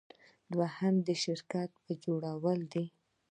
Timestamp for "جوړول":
2.05-2.59